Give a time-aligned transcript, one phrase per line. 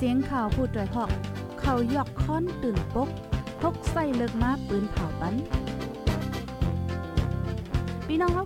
[0.00, 1.10] สียงข่าวพูดด้วยหอก
[1.60, 3.08] เขายอกค้อนตื่นปก
[3.60, 5.34] พกใส่เลิกมาปืนเผาปัน
[8.06, 8.44] พี่น้องเขา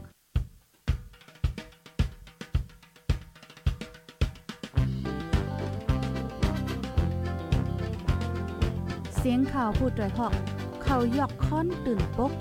[9.19, 10.33] เสียงข่าวพูดด้วยหอก
[10.85, 12.33] เขายอกค้อนตื่นปก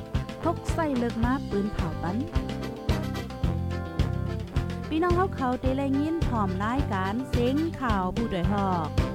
[0.44, 2.18] พกใส่เลิกมาปืนเผาปัน
[4.96, 9.13] พี่น้องเขาเขาได้แรงยินพร้อมรายการเสียงข่าวผู้ด้วยหอก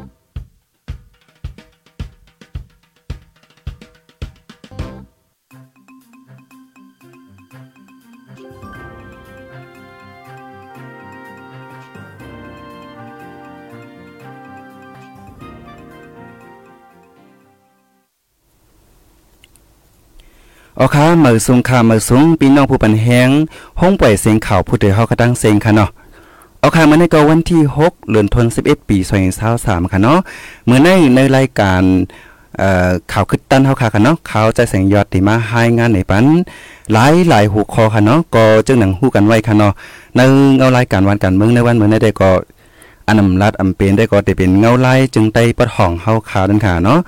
[20.80, 23.28] ออค่ะมือสูงค่ะมือสูงพี่น้องผู้ปันแหง
[23.80, 25.90] ห้องปล่อยเสียงข่าวผู้เดือเฮากระตั้งเสียงค่ะเนาะ
[26.60, 28.98] เอาค่ะมาในก็วันที่ 6เดือนธันวาคมปี
[29.44, 30.18] 2023ค่ะเนาะ
[30.68, 31.82] มื้อในในรายการ
[32.58, 36.26] เอ่อข่าวคึดตันเฮาค่ะค่ะเนาะข่าวใจแสงยอดที่มาให้งานในปัน
[36.92, 39.72] หลายหลายหัวข้อค่ะเนาะก็จึงหนังฮู้กันไว้ค่ะเนาะ
[40.16, 40.20] ใน
[40.56, 42.30] เงารายการวันการเมืองในวันมื้อในได้ก็
[43.06, 46.98] อันนำรัดอำเป็นได้ก็ได้เป็นเงาไล่จึงได้ปดห้องเฮาข่าวนั่นค่ะเนาะ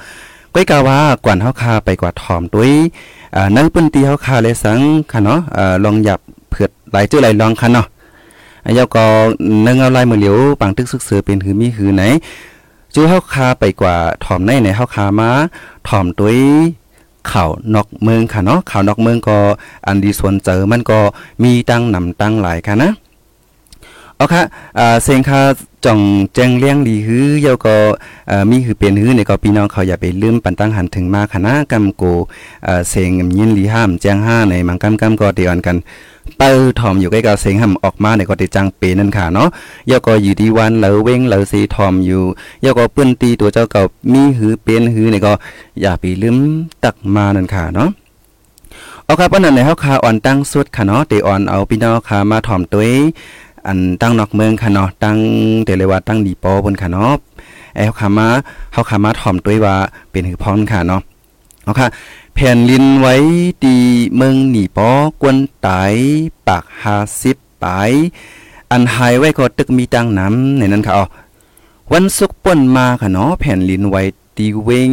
[0.54, 2.72] ก้อยกาว่ากวนเฮาคาไปกว่าถอมตุ้ย
[3.34, 4.78] อ่าในปืนตีเฮาคาเลยสัง
[5.12, 7.86] ค่ะเนาะอ่าลองหยับเผือดหลายเจ้อหลายลองค่ะเนาะ
[8.66, 9.04] อายก็
[9.66, 12.02] นึงเอาลายมือเหลียวปังตึกซึกเสือเป็นหือมีหือไหน
[12.94, 15.30] จูเฮาคาไปกว่าถ่อมในในเฮาคามา
[15.88, 16.38] ถ่อมตุ้ย
[17.30, 19.38] ข่าวนอกเมืองค่ะเนาะข่าวนอกเมืองก็
[19.86, 20.98] อันดีส่วนเจอมันก็
[21.42, 22.90] มีตั้งนำตั้งหลายค่ะนะ
[24.20, 24.42] เอาค่ะ
[24.78, 25.40] อ่าเสียงค่ะ
[25.84, 26.00] จ่อง
[26.34, 27.76] แจ้งเลี้ยงดีฮื้อเยาก็
[28.28, 32.04] เอ่อมีหือเป็นฮื้อในก็พี่น้องเขาอย่าไปลืมปันตั้งหันถึงมาคณะกำโก
[32.88, 35.76] เสียงยินลีห้ามแจ้งห้าในมังกำกำก็เดียวกัน
[36.38, 39.48] เปิ้ถอมอยู่ใกล้กับเสียงห้ำออกมาในก็ได้จังเปนั่นค่ะเนาะ
[39.88, 42.22] เยาก็อยู่ดีวันเหลอเว้งเหลอสีถอมอยู่
[42.62, 43.82] เยาก็เปิ้นตีตัวเจ้าเก่า
[44.12, 45.32] มีหือเป็นหื้อในก็
[45.80, 46.36] อย่าไปลืม
[46.84, 47.90] ตักมานั่นค่ะเนาะ
[49.04, 52.84] เอาครับวันนั้นในเฮาคาอ่อนตั้งสุดค่ะเนาะเตอ่อนเอาพี่น้องคามาถ่อมตัว
[53.66, 55.18] อันตั้งนอกเมืองค่ะเนาะตั้ง
[55.64, 57.14] เตเลว่าตั้งดีปอบนค่ะเนาะ
[57.74, 58.26] ไอ้เฮาขามา
[58.72, 59.76] เฮาขามาถ่อมตัวว่า
[60.10, 61.00] เป็นหือพรค่ะเนาะ
[61.64, 61.88] เอาค่ะ
[62.34, 63.14] แผ่นลินไว้
[63.64, 63.78] ดี
[64.16, 64.90] เมืองหนีปอ
[65.20, 65.94] กวนตาย
[66.46, 66.64] ปาก
[67.14, 67.92] 50ปาย
[68.70, 71.04] อันหายไว้ก็ตึกมีตังน้ำในนั้นค่ะอ๋อ
[71.92, 74.02] วันศุกร์ป่นมาค่ะเนาะแผ่นลินไว้
[74.36, 74.90] ตีเวง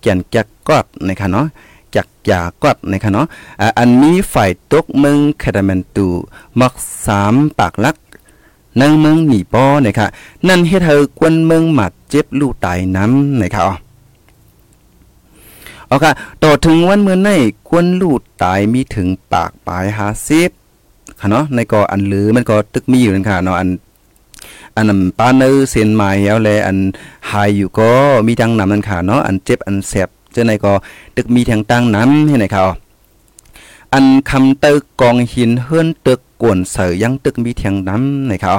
[0.00, 1.46] แก่นจักกอดในค่ะเนาะ
[1.94, 3.26] จักยากอดในค่ะเนาะ
[3.78, 6.06] อันนี้ฝ่ายตกเมืองคาดามันตู
[6.60, 6.74] มัก
[7.06, 7.96] สามปากลัก
[8.80, 10.06] นังเมืองหนีป้อนะคะ
[10.48, 13.74] นั่นเฮ็ดให้กวนเมืองหมัดเจ็บลูกตายน้ำนะคะอ๋อ
[15.86, 17.30] เอาค่ะต่อถึงวันเมื่อใน
[17.68, 20.50] กวนลูกตายมีถึงปากปลายหาสิบ
[21.20, 23.68] ค่ะเนาะในก็อันลือมันก็ตึกมีอยู่นั่นค่ะเนาะอัน
[24.76, 26.78] อันนำป้าเนอเส้นไม้แล้วแลอัน
[27.30, 27.90] หายอยู่ก็
[28.26, 30.72] มีดังนำนั่นค่ะเนาะอันเจ็บอันแสบเจ้าในก็
[31.16, 32.64] ตึกมีทางตั้งน้ำให้ไหนค่ะ
[33.94, 38.52] อันคำเตอกองหินเฮือนตึกกวนเสยยังตึกมีเทียงน้ำในเขา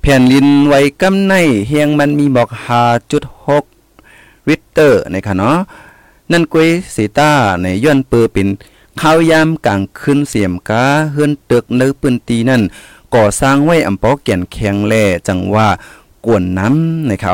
[0.00, 1.34] แผ่นลินไว้กำใน
[1.68, 3.64] เฮียงมันมีบอกหาจุดหก
[4.48, 5.56] ริตเตอร์ในค่ะเนาะ
[6.32, 7.30] นั่นกวยสีตา
[7.62, 8.48] ในย้อนเปือเป็น
[9.00, 12.62] ข้าวยามกลางคืนเสียมกาเฮือนตึกเนื้อปืนตีนั่น
[13.14, 14.94] ก่อสร้างไว้อำปอแก่นแข็งแล
[15.26, 15.68] จังว่า
[16.26, 17.32] กวนน้ำในเขา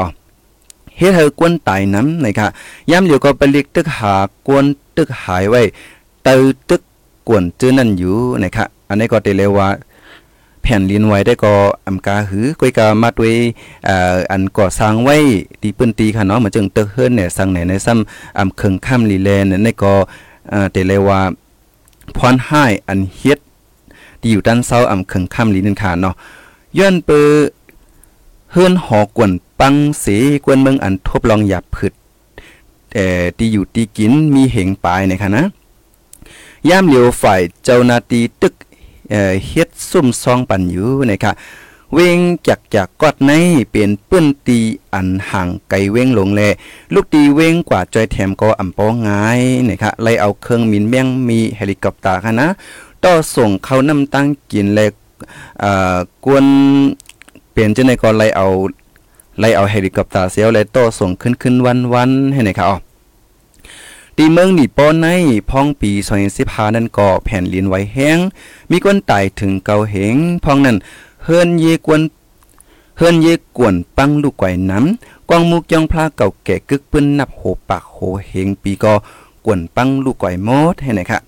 [0.96, 2.46] เฮ็ดให้กวนตายน้ำในค่ะ
[2.90, 4.14] ยามเหลียวก็ไปลีกตึกหา
[4.46, 4.64] กวน
[4.96, 5.62] ตึกหายไว้
[6.24, 6.36] เตอ
[6.70, 6.82] ตึก
[7.28, 9.68] กวนจื้อนั่นอยู่นะคะอันนี้ก็เตเลว่า
[10.62, 11.54] แผ่นลินไว้ได้ก็
[11.86, 13.34] อำกาหือก้อยกามาด้วย
[13.88, 15.16] อ่าอันก่อสร้างไว้
[15.62, 19.94] ตีปืนตีค่ะเนาะมันจึงเตอเฮิรนเนี่ยสั่งไหนในซ้ำอำเคิงค่ำลีแลเนี่ยในก็
[20.52, 21.20] อ่าเตเลว่า
[22.16, 23.38] พรให้อันเฮ็ด
[24.20, 26.14] ที่อยู่ด้านเซาอำเคิงค่ำลีนั่นค่ะเนาะ
[26.78, 27.20] ย้อนเปอ
[28.52, 30.04] เฮิรนหอกวนปังเส
[30.44, 31.92] กวนเมืองอันทบลองหยับผึด
[32.92, 33.06] แต่
[33.38, 35.44] ที่อยู่ที่กินมีเหงปลายนะคะนะ
[36.68, 38.54] ย่ามเหลียวฝ่ายเจ้านาตีตึก
[39.48, 41.32] เฮ็ดซุ่มซองปันอยู่นะคะ
[41.94, 42.18] เวง
[42.48, 43.32] จากจากกอดใน
[43.70, 44.58] เป็นปื้นตี
[44.94, 46.42] อันห่างไกลเวงลงแล
[46.94, 52.48] ลูกตีเวงกว่าจอยแถมก็อำปองงายนะคะไล่เอาเครื่องมินเมียงมีเฮลิคอปเตอร์ค่ะนะ
[53.04, 54.80] ต่อส่งเขานำตั้งกินแล
[55.60, 56.44] เอ่อกวน
[57.52, 58.46] เปลี่ยนจังได๋ก็ไล่เอา
[59.40, 61.54] ไล่เอาเฮลิคอปเตอร์เสียวและต่อส่งขึ้นขึ้น
[61.94, 62.76] วันๆให้ไหนคะอ๋อ
[64.20, 65.08] ตีเมืองหนีป้อนใน
[65.50, 65.90] พ้องปี
[66.34, 68.18] 2015นั่นก็แผ่นลินไว้แห้ง
[68.70, 70.76] มีคนตายถึงเกาเหงพ้องนั้น
[71.24, 72.02] เฮิรนเยกวน
[72.96, 77.96] เฮิรนเยกวนปังลูกไก่น้ำกวางมุกยองพลาเก่าแก่กึกปืนนับโหปากโห
[78.28, 78.94] เหงปีก็
[79.44, 81.18] กวนปังลูกไก่มดให้ไหนคะ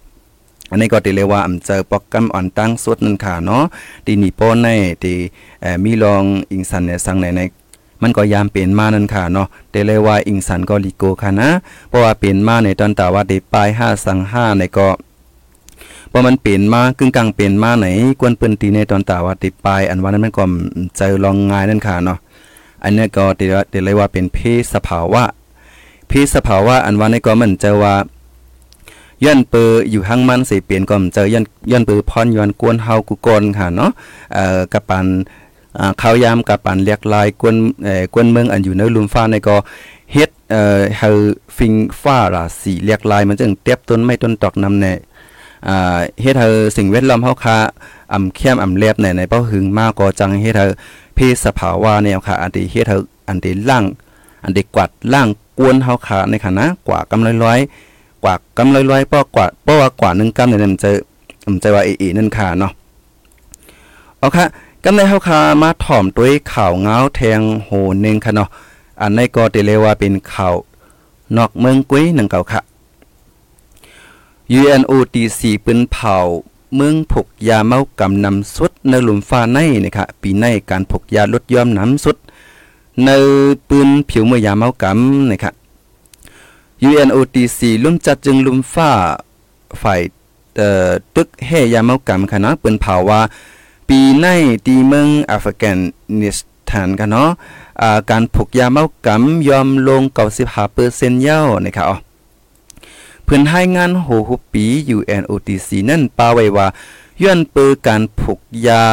[0.70, 3.62] อันนี้ก็ติเลยว่าอำเจอปอกกำอ่อนตั้งสุดนั่นค่ะเนาะ
[4.06, 4.69] ตีหนีป้อนใน
[5.04, 5.14] ตี
[5.84, 7.40] มีลองอิงสันเนี่ยสังในใน
[8.02, 11.50] มันก็ยามเป็นมานั่นค่ะเนาะแต่เลยว่าอิงสันก็ลิโกค่ะนะ
[11.88, 14.88] เพราะว่าเป็นมาในตอนตาว่าได้ปลาย5สัง5ในก็
[16.12, 17.87] พอมันเปลี่ยนมากึ่งกลางเปลี่ยนมาไหน
[18.20, 20.44] กวนปิ้นตีในตอนตาว่าติปลายอันว่านั้นมันก็
[20.97, 22.19] เจอลองง่ายนั่นค่ะเนาะ
[22.82, 23.49] อันนี้ก็เดี๋ย
[23.81, 25.23] วเลยว่าเป็นเพศสภาวะ
[26.08, 27.94] เพศสภาวะอันว่าในก็มันเจอว่า
[29.25, 33.91] ย้อนเปออยู่ห้างมันสิเปลี่ยนก็เจอย้อนย้อนเปอพรย้อนกวนเฮากุกนค่ะเนาะ
[34.35, 35.06] เอ่อกับปัน
[35.78, 39.56] อ่าข้าวยามกับปันเรียกลายกวนเอ่อกวนเมืองอันอยู่ในลุมฟ้าในก็
[40.12, 41.08] เฮ็ดเอ่อเฮา
[41.56, 41.72] ฟิง
[42.02, 44.93] ฟ้าราสีเรียกลายมันจึงเตียบต้นไม้ต้นตอกนำแน่
[45.69, 47.56] อ่าเฮ็ดเฮาสิ่งแวดล้อมเฮาค่ะ
[48.12, 50.67] อำเข้มอำแลบในในเป้าหึงมากก็จังเฮ็ดเฮา
[51.14, 52.96] เพศสภาวะเนี่ยค่ะอันที่เฮ็ดเฮา
[53.28, 53.84] อันที่ล่าง
[54.44, 55.28] อันที่กวาดล่าง
[55.58, 60.90] กวนเฮาค่ะในค่ะนะกว่ากำร้อยๆกว่ากำร้อยๆป้อกว่าเพราะว่ากว่า1กำเนี่ยมันจะ
[61.52, 62.73] มันจะว่าเอๆนั่นค่ะเนาะ
[64.19, 64.46] เอาค่ะ
[64.85, 67.71] กำในเฮาค่ะมาถ่อมด้วยข่าวเงาแทงโห
[68.05, 68.49] นึงค่ะเนาะ
[69.00, 70.55] อันในก็ติเลยว่าเป็นข่าว
[71.37, 72.61] นอกเมืองกุ้ยหนังเก่าค่ะ
[74.61, 76.17] UNOTC ปืนเผา
[76.75, 82.17] เมืองผกยาเมากำนำสุดในหลุมฟ้าในนะคะปีในการผกยาลดย่อมน้ำสุด
[83.05, 83.11] ใน
[83.69, 85.53] ปืนผิวเมื่อยาเมากำนะคะ
[86.88, 88.91] UNOTC ลุ่มจัดจึงลุมฟ้า
[89.83, 90.00] ฝ่าย
[90.56, 93.21] เอ่อตึกแห่ยาเมากำค่ะเนาะปืนเผาว่า
[93.94, 94.26] ปีใน
[94.66, 95.78] ตีเมืองแอฟกัน
[96.20, 96.38] นิส
[96.70, 97.31] ถานกันเนาะ
[98.10, 100.02] การผูกยาเมากำยอมลง
[100.50, 101.96] 95%เซ็นต์เย้านะคะอ๋อ
[103.25, 104.64] เพื่อนให้งานโหหุปี
[104.96, 106.66] UNOTC นั่นปาไว้ว่า
[107.22, 108.84] ย้อนเปือการผูกยา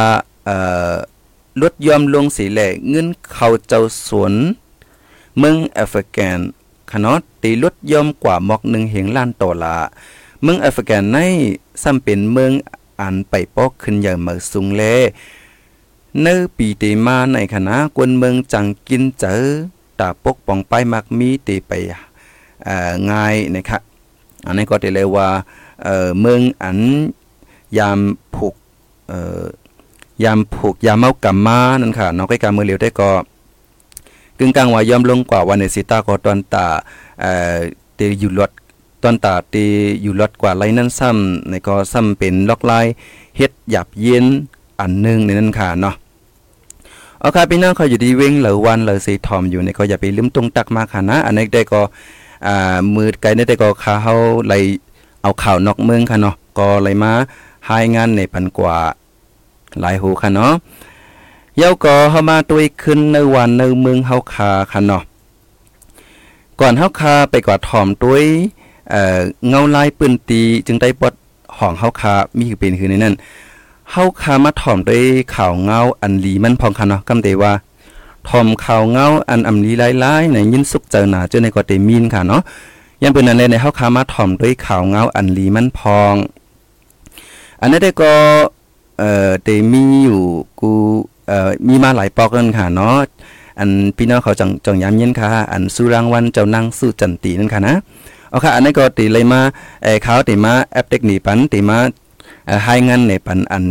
[1.60, 4.32] ลดยอมลงสีแหล่เงินเข้าเจ้าสวน
[5.38, 6.38] เมืองแอฟริกัน
[6.90, 9.88] ขนอดตีลดยอมกว่าหมอกหนึ่งเหงล้านดอลลาร์
[10.42, 11.18] เมืองแอฟริกันใน
[11.82, 12.52] ซ้ำเป็นเมือง
[13.00, 14.82] อันไปปอกขึ้นอย่างเมือสูงแล
[16.22, 19.34] เนื้อปีเตมาในคณะกวนเมืองจังกินเจอ
[19.98, 21.72] ตาปกป้องไปมักมีเตไป
[23.10, 23.80] ง่ายนะครับ
[24.46, 25.28] อันนี้ก็จะเรียกว่า
[26.20, 26.78] เมืองอัน
[27.78, 27.98] ยาม
[28.34, 28.54] ผูก
[30.24, 33.10] ยามผูกยามเมากำมานั่นค่ะน้องใกล้กามือเร็วได้ก็
[34.38, 36.66] กึ่งกลางว่ายอมลงกว่าวันในสิตาก็ตอนตา
[37.20, 37.56] เอ่อ
[37.94, 38.50] เตอยู่รถ
[39.02, 39.54] ตอนตาเต
[40.02, 42.72] อยู่รถกว่าไรนั่นซ้ำในก็ซ้ำเป็นล็อกไล
[43.36, 44.26] เฮ็ดหยับเย็น
[44.80, 45.94] อันหนึงในนั้นค่ะเนาะ
[47.20, 51.80] เอาค่ะพี่น้องเขาอยู่ดีเว้งเหลอวันเหลอสีทอมอยู่ในก็อย่าไปลืมตรงตักมาค่ะนะ อันนี้ได้ก็
[52.46, 54.14] อ่ามือไกลได้แต่ก็ขาเฮา
[54.46, 54.54] ไล
[55.22, 57.12] เอาข่าวนอกเมืองค่ะเนาะก็เลยมา
[57.68, 58.76] หายงานในพันกว่า
[59.80, 60.52] หลายหูค่ะเนาะ
[61.56, 65.02] เย้าก็เฮามาตุยขึ้นในวันในเมืองเฮาคาค่ะเนาะ
[66.60, 68.24] ก่อนเฮาคาไปกว่าถ่อมตุย
[68.90, 69.18] เอ่อ
[69.48, 71.14] เงาลายปืนตีจึงได้ปด
[71.58, 73.14] ห้องเฮาคามีคือเป็นคือในนั้น
[73.90, 75.02] เฮาคามาถ่อมด้วย
[75.34, 77.52] ข่าวเงาอันลีมันพองค่ะเนาะกำเตว่า
[78.28, 82.42] ทอมข่าวเงาอันอำลีหลายๆในยินสุกเจอหนาเจอในก็เตมีนค่ะเนาะ
[83.02, 86.14] ยังเป็นอันใดในเฮาคามาถ่อมด้วยข่าวเงาอันลีมันพอง
[87.60, 88.12] อันนั้นได้ก็
[88.98, 90.22] เอ่อเตมีอยู่
[90.60, 90.70] กู
[91.28, 92.96] เอ่อมีมาหลายปอกกันค่ะเนาะ
[93.58, 97.74] อันพี่น้องเขาจังจังย้ำเย็นค่ะ อันสุรางวัลเจ้านางสู้จันตีนั่นค่ะนะ
[98.28, 99.40] เอาค่ะอันนี้ก็ตีเลยมา
[99.82, 101.78] เอ่อเขาตีมาแอปเทคนิคปันตีมา
[102.46, 103.64] เอ่อให้งานในปันอัน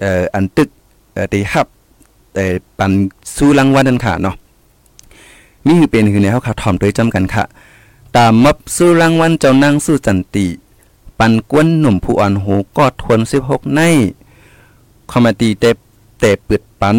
[0.00, 0.68] เอ่ออันตึก
[1.32, 1.66] ตีฮับ
[2.34, 2.44] แต่
[2.78, 2.92] ปัน
[3.36, 4.36] สู้รางวัลนั่นค่ะเนาะ
[5.64, 7.44] มีคือเป็นคือในเฮาค่ะถ่อมโดยจำกันค่ะ
[8.16, 10.46] ตามมับสู้รางวัลเจ้านางสู้จันติ
[11.18, 13.80] ปันกวนหนุ่มผู้อ่อนหูกอดทวน16ใน
[15.10, 15.70] คอมเมดี้แต่
[16.20, 16.98] แต่เปิดปัน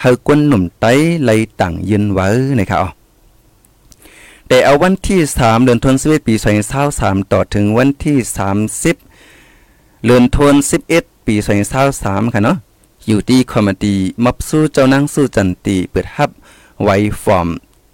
[0.00, 0.92] เฮากวนหนุ่มไต้
[1.24, 2.26] ไลต่างยืนไว้
[2.58, 2.99] นะครับ
[4.52, 6.34] แต่เอาวันที่3เดือนธันวาคมปี
[6.78, 8.18] 2023ต่อถึงวันที่
[9.10, 10.56] 30เดือนธันวาคม
[10.92, 11.34] 11 ปี
[11.84, 12.56] 2023ค่ะเนาะ
[13.06, 16.30] อยู่ที่คอมดี้มับสู้เจ้านางสู้จันตีเปิดฮับ
[16.84, 17.48] ไว้ฟอร์ม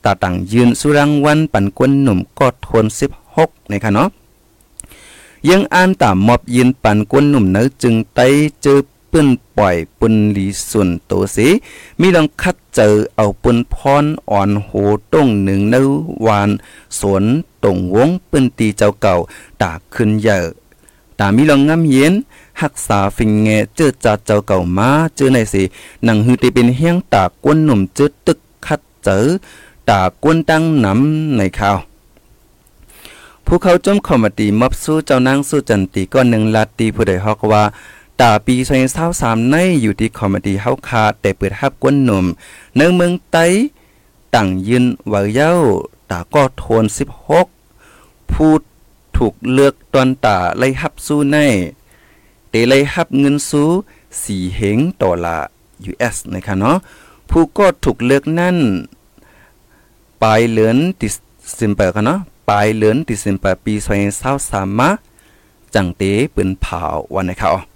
[0.05, 2.85] ตาต่างยืนสุรางวันปันกวนหนุ่มกอดทน
[3.29, 4.09] 16นะคะเนาะ
[5.51, 8.21] ยังอ่านตามมอบยืนปันกวนหนุ่มเนื้อจึงไต
[8.63, 8.79] เจอ
[9.17, 11.49] ปื้นปล่อยปุนหลีส่วนโตสิ
[12.01, 14.71] มีลองคัดเจอเอาปุนพรอ่อนโห
[15.13, 15.87] ต้งหนึ่งเนื้อ
[16.27, 16.51] วาน
[16.99, 17.25] สวน
[17.63, 19.15] ตรงวงปืนตีเจ้าเก่า
[19.63, 20.45] ตากขึ้นเยอะ
[21.19, 22.15] ตามีลองงำเย็น
[22.61, 25.63] หักษาฟิงเงเจอจัดเจ้าเก่ามาเจอในสิ
[26.05, 29.25] หนังฮือตีเป็นเฮียงตากวนหนุ่มเจอตึกคัดเจอ
[29.91, 31.79] ตากวนตั้งน้ำในข่าว
[33.45, 37.63] ผู้เขาจมคอมเมดี้มอบสู้เจ้านางสู้จันตีก็หนึ่งลาตีผู้ใดฮอกว่า
[38.21, 42.25] ตาปี2 0 2 3ในอยู่ที่คอมเมดี้เฮาคาแต่เปิดฮับกวนหนุ่ม
[42.77, 43.47] ในเมืองไต้
[44.35, 45.53] ตั้งยืนว่าเย้า
[46.11, 46.85] ตาก็โทน
[47.59, 48.53] 16 ผู้
[49.17, 51.37] ถูกเลือกตอนตาไล่ฮับสู้ใน
[52.51, 53.69] เตเลยฮับเงินสู้
[54.23, 55.47] สี่เหงดอลลาร์
[55.91, 56.77] US นะคะเนาะ
[57.31, 58.57] ผู้ก็ถูกเลือกนั่น
[60.23, 61.09] ปลายเลือนติ
[61.59, 62.19] สิมเปอร์กันเนาะ
[62.51, 64.91] ปลายเลือนติสิมเปอร์ปีสองเศร้าสามมา
[65.75, 66.03] จังเต
[66.35, 66.83] ปืนเผา
[67.15, 67.76] วันนะครับ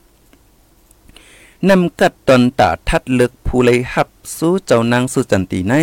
[1.68, 5.74] นำกัดตอนตาทัดเลือกผู้เลยหับสู้เจ้านางสุจันตีใน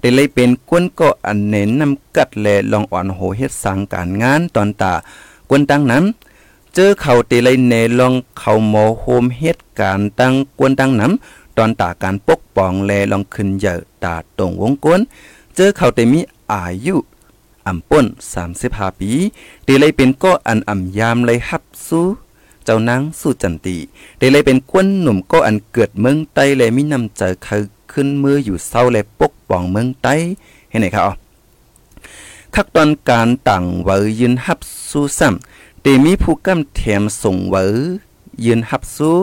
[0.00, 4.94] ได้เลยเป็นกวนก็อันเน้นนำกัดแลลองอ่อนโหเฮ็ดสังการงานตอนตา
[5.48, 6.04] กวนตั้งนั้น
[6.74, 15.00] เจอเขาเตเลยเนลองเขาโมโฮมเฮ็ดการตั้งกวนตั้งน้ำตอนตาการปกป้องแลลองขึ้นเยอะตาตรงวงกวน
[15.54, 16.20] เจอเขาเตมี
[16.52, 16.96] อายุ
[17.66, 18.04] อ่ำป้น
[18.52, 19.10] 35ปี
[19.64, 22.06] เตเลยเป็นก็อันอ่ำยามเลยฮับสู้
[22.66, 23.76] เจ้านางสู้จันตี
[24.18, 27.56] ได้เลยเป็นควนหนุ่มก็อันเกิดเมืองไต้เลยมีนำใจเขา
[27.92, 30.14] ขึ้นมืออยู่เศร้าและปกป้องเมืองไต้
[30.70, 31.16] เห็นไหมครับ
[32.54, 37.56] คักตอนการต่างเวยืนฮับสู้ซ้ำแต่มีผู้กำแถมส่งเว
[38.44, 39.16] ยืนฮับสู้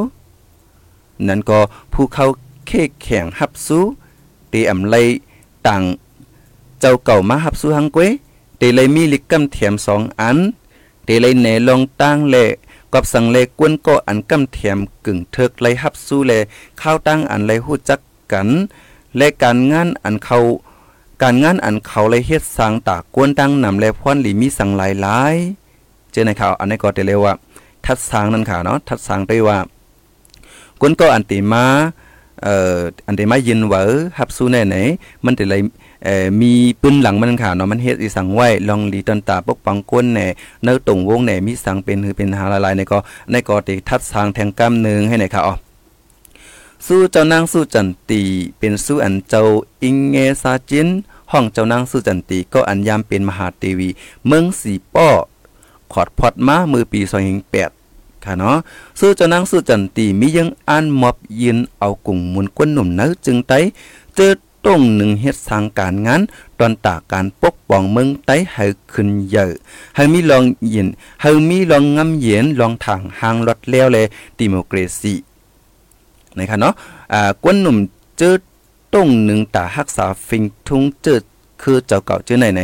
[1.28, 1.60] นั่นก็
[1.94, 2.26] ผู้เขา
[2.68, 2.72] เค
[3.02, 3.84] แข่งฮับสู้
[4.50, 4.96] เตอำไล
[5.68, 5.82] ต่าง
[6.80, 8.02] เจ้าเก่ามาฮับสู้ฮังเกว
[8.58, 10.38] เตเลยมีลิกกำแถมสองอัน
[11.06, 12.46] เตเลยแนลองตั้งเละ
[12.94, 16.34] กับสังเลกวนก็อันกำเทียมกึ่งเทิกไลฮับสู้เล
[16.82, 18.00] ข้าวตั้งอันไลหู้จัก
[18.32, 18.48] กัน
[19.18, 20.38] และการงานอันเขา
[21.22, 25.36] การงานอันเขาไลเฮ็ดสร้างตากวนตั้งนำและพรหลีมีสังหลายหลาย
[26.12, 27.34] เจอในข่าวอันนี้ก็จะเรียกว่า
[27.86, 29.58] ทัดสางนั่นค่ะเนาะทัดสางได้ว่า
[30.80, 31.66] กวนก็อันติมา
[32.44, 33.82] เอ่ออันติมายินเวอ
[34.18, 34.76] ฮับสู้แน่ไหน
[35.26, 35.62] มันจะเลย
[36.06, 40.28] เอ่อมีปืนหลังมันค่ะเนาะมันเฮ็ดอีสังไว้ลองลีตันตาปกปังก้นแหน่
[40.64, 42.98] เนื้อตรงวงแหน่มีสังเป็นคือเป็นหาลายในก็
[43.32, 45.54] ในก็ติทัดทางแทงกำนึงให้ไหนค่ะอ๋อ
[46.88, 48.22] สู้เจ้านางสู้จันตี
[48.60, 49.44] เป็นสู้อันเจ้า
[49.84, 50.88] อิงเงซาจิน
[51.32, 53.90] ห้องเจ้านางสู้จันตีก็อันยามเป็นมหาเทวี
[54.28, 55.10] เมืองสีป้อ
[55.94, 57.00] ขอดพอดมามือปี
[57.44, 57.83] 2008
[58.24, 58.58] ค่ะเนาะ
[59.00, 63.54] สู้เจ้านางสู้จันตีมียังอันมอบยินเอากุ่งมุนก้นหนุ่มเนื้อจึงไต
[64.16, 64.32] เจอ
[64.66, 66.22] ต้องหนึ่งเฮ็ดสร้างการงาน
[66.60, 69.52] ตอนตาการปกป้องเมืองไต้ให้ขึ้นเยอะ
[69.96, 70.88] ให้มีลองยิน
[71.22, 74.06] ให้มีลองงำเย็นลองทางหางรถแล้วเลย
[74.38, 75.14] ดิโมครซี
[76.38, 76.74] นะครับเนาะ
[77.14, 77.78] อ่ากวนหนุ่ม
[78.18, 78.34] เจอ
[78.94, 81.22] ต้องหนึ่งตารักษาฟิงทุงเจอ
[81.62, 82.62] คือเจ้าเก่าเจอไหนไหน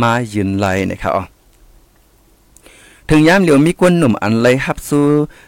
[0.00, 1.24] มายืนไล่นะครับอ๋อ
[3.08, 5.06] ถึงยามเหลียวมีกวนหนุ่มอันไลฮับสู้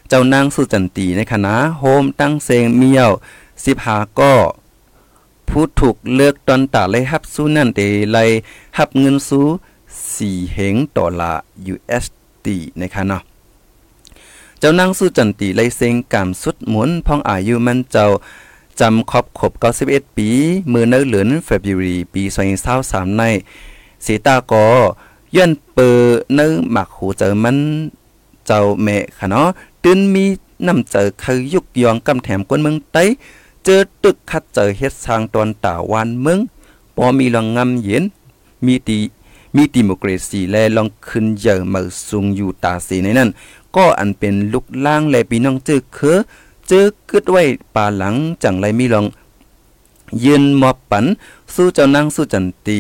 [0.08, 3.10] เจ้านางสุจันตีในคณะโฮมตั้งเซงเมียว
[3.64, 4.34] สิบหาก็
[5.48, 7.80] ผู้ถูกเลือกตอนตาเลฮับสู้นั่นเต
[8.12, 8.30] เลย
[8.78, 9.46] ฮับเงินสู้
[10.14, 11.42] สี่เหงดอลลาร์
[11.74, 12.46] USD
[12.80, 13.22] นะคะเนาะ
[14.58, 18.06] เจ้านางสู้จันตีเลเซงกามสุดหมุนพองอายุมันเจ้า
[18.80, 19.52] จำครอบครบ
[19.84, 20.28] 91 ปี
[20.72, 22.22] มือเนื้อเหลือนเฟบรุรีปี
[22.70, 23.22] 2023ใน
[24.04, 24.66] สีตากอ
[25.36, 25.88] ย้อนเปอ
[26.36, 27.58] เนื้อหมักหูเจอมัน
[28.46, 29.46] เจ้าแม่ค่ะเนาะ
[29.84, 30.24] ตื่นมี
[30.66, 33.04] นำเจอเคยยุกยองกำแถมกวนเมืองไต้
[33.64, 36.38] เจอตึกคัดเจอเฮ็ดสร้างตอนตาวันเมือง
[36.96, 38.04] พอมีลองงำเย็น
[38.66, 38.98] มีตี
[39.56, 43.30] มีดิโมครซีและลองขึ้นเยอะมาสูงอยู่ตาสีในนั้น
[43.76, 46.18] ก็อันเป็นลุกล่างและพี่น้องเจอเคอ
[46.68, 47.42] เจอกึดไว้
[47.74, 49.04] ป่าหลังจังไรมีลอง
[50.24, 51.04] ยืนมอบปัน
[51.54, 52.78] สู้เจ้านางสู้จันตี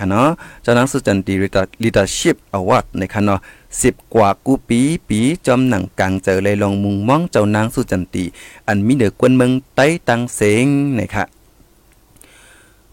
[0.00, 0.28] ค่ะเนาะ
[0.62, 1.34] เจ้านางสู้จันตี
[1.82, 3.40] ลีดาชิพอวอร์ดในค่ะเนาะ
[3.82, 8.24] สิบกว่ากูปีปีจอมหนังกลางเจอเลยลองมุงมองเจ้านางสุจันตี
[8.68, 10.66] อันมีเดือกวนเมืองไต้ตังเสง
[10.98, 11.24] นะคะ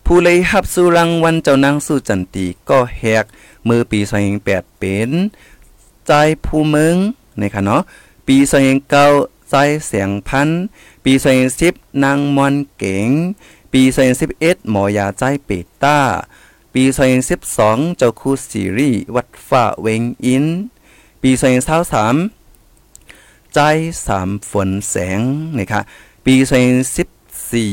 [0.06, 3.26] ผู้เลยฮับสู่รางวัลเจ้านางสุจันตีก็แหก
[3.68, 4.00] มือปี
[4.40, 5.12] 2008เป็น
[6.08, 6.12] ใจ
[6.46, 6.96] ผู้เมือง
[7.42, 7.82] นะคะเนาะ
[8.28, 8.38] ปี
[8.94, 10.50] 2009ใจเสียงพัน
[11.06, 11.14] ปี
[11.58, 13.10] 2010นางมอนเก๋ง
[13.74, 13.82] ปี
[14.28, 15.50] 2011หมอยาใจเป
[15.84, 15.98] ต้า
[16.82, 16.88] ปี
[17.42, 20.46] 2012 เจ้าคู่ซีรีส์วัดฟ้าเวงอิน
[21.22, 21.32] ปี
[22.58, 23.60] 2023ใจ
[24.06, 25.20] สามฝนแสง
[25.58, 25.82] นะคะ
[26.26, 26.36] ปี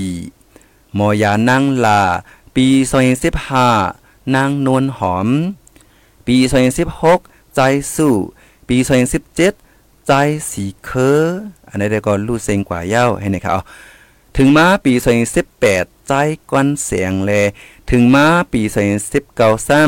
[0.01, 2.03] 2014มอยานางลา
[2.57, 2.67] ปี
[3.51, 5.29] 2015นางนวลหอม
[6.27, 6.37] ปี
[6.97, 7.61] 2016ใจ
[7.95, 8.15] สู้
[8.69, 8.77] ปี
[9.43, 10.13] 2017ใจ
[10.51, 11.21] สีเคอ
[11.69, 13.55] อันนี้ได้ก็รู้เซงกว่าเย้าให้นะครับ
[14.37, 14.93] ถึงมาปี
[15.51, 16.13] 2018ใจ
[16.51, 17.33] ก้อนเสียงแล
[17.91, 18.63] ถึงมาปี
[19.15, 19.83] 2019ซ้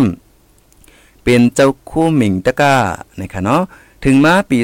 [0.58, 2.76] ำเป็นเจ้าคู่หมิงตะก้า
[3.20, 3.62] นะคะเนาะ
[4.04, 4.58] ถึงมาปี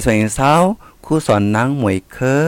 [0.51, 2.45] 2020คู่สอนนางหมวยเคอ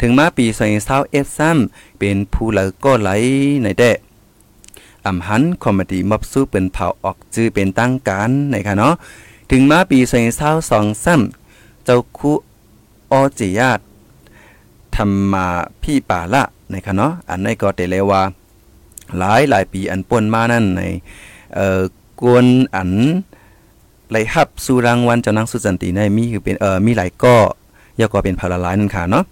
[0.00, 0.46] ถึงมาปี
[0.92, 3.10] 2021ซ้ำเป็นผู้เลก็ไหล
[3.62, 3.96] ในแดะ
[5.06, 8.94] อำหันคอมเมดี้มอบสู้เป็นเผาออกจื้อเป็นตั้งการนะคะเนาะ
[9.50, 9.98] ถึงมาปี
[10.52, 12.36] 2022ซ้ำเจ้าคู่
[13.12, 13.80] ออจิยาต
[14.96, 15.46] ทำมา
[15.82, 18.22] พี่ป่าละ นะคะเนาะอันในก็เตเลยว่า
[19.18, 20.82] หลายหลายปีอันป่นมานั่นใน
[21.54, 21.80] เอ่อ
[22.20, 22.46] กวน
[22.76, 22.90] อัน
[24.10, 27.36] ไหลฮับสู่รางวัลเจ้านางสุสันติในมีคือเป็นเอ่อมีหลายก็
[28.00, 29.24] ยาก็เป็นพาราลายนั่นค่ะเนาะ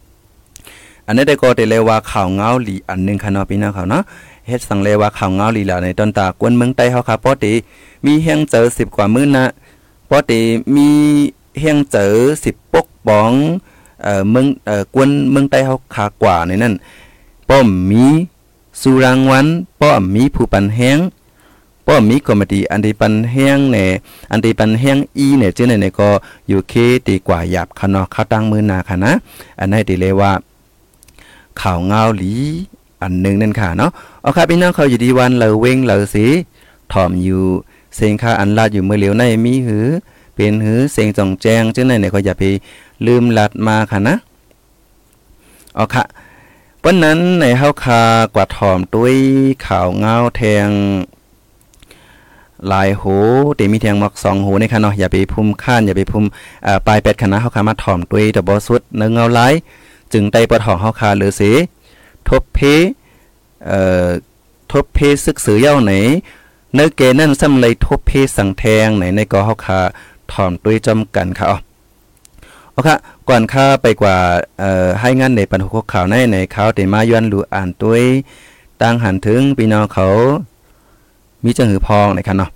[1.06, 4.02] อันนี้ได้ก็ได้เลยว่าข่าวเงาหลีอันหนึงค่ะเนาะพี่น้องเขาเนาะ
[4.46, 7.52] เฮ็ดสังเลว่าข่าวเงาหลีล่ะในตอนตากวนเมืองใต้เฮาค่ะปอติ
[8.06, 9.44] มีเฮียงเจอ10กว่ามื้อนะ
[10.10, 10.40] ปอติ
[10.76, 10.88] มี
[11.60, 12.12] เฮียงเจอ
[12.44, 13.32] 10ปกป้อง
[14.02, 16.74] เอ่อเมืองเอ่อกวนเมืองใต้เฮาคากว่าในนั้น
[17.50, 18.06] ป้อมมี
[18.80, 19.46] สุรางวัล
[19.80, 20.98] ป้อมมีผู้ปันแฮง
[21.86, 23.90] ป้อมมีคอมดีอันที่ปันแฮงเนี่ย
[24.30, 26.08] อันที่ปันแฮงอีเนี่ยจื้อเนี่ยก็
[26.48, 26.74] อยู่เค
[27.08, 29.12] ดีกว่าหยาบคะเนาะเขาตั้งมือนาค่ะนะ
[29.58, 30.32] อันนี้ติเลยว่า
[31.60, 32.32] ข่าวเงาหลี
[33.02, 36.26] อันหนึ่งนั่นค่ะเนาะเอาค่ะพี่น้องเขาอยู่ดีวันเหลอเว้งเหลอสี
[36.92, 37.42] ถ่อมอยู่
[37.94, 39.86] เสียงค่าอันลาดอยู่เมื่อเหลียวในมีหือ
[40.34, 42.42] เป็นหือเสียงจ่องแจงเจังไหนเนี่ยก็อย่าไป
[43.06, 44.16] ลืมลัดมาค่ะนะ
[45.74, 46.04] เอาค่ะ
[46.86, 48.02] วันนั้นในเฮาคา
[48.34, 49.14] กวาถ่อมด้วย
[49.66, 50.68] ข่าวเงาแทง
[52.68, 53.02] หลายโห
[53.58, 56.24] ตีมีแทงหมอกสองโหในค่ะเนาะอย่าไปพุ่มข้านอย่าไปพุ่ม
[56.66, 59.54] อ่าปลายเป็ดคณะเฮาคามาถ่อมด้วยแต่บ่สุดเนื้อเงาหลาย
[60.12, 61.42] จึงได้ปะทองเฮาคาหรือเส
[62.28, 62.58] ทบเพ
[63.66, 64.08] เอ่อ
[64.72, 65.92] ทบเพซึกสือเย้าไหน
[66.74, 69.80] เนื้อเกนั่นซ้ำเลยทบเพสังแทงไหนในกอเฮาคา
[70.32, 71.58] ถ่อมด้วยจำกันค่ะอ๋อ
[72.74, 72.88] โอเค
[73.28, 74.16] ก่อนข้าไปกว่า
[74.58, 78.04] เอ่อให้งานในปันหุกข่าวในในเขาได้มาย้อนรู้อ่านด้วย
[78.80, 80.06] ตั้งหันถึงพี่น้องเขา
[81.44, 82.50] มีจังหือพองนะครับเนาะ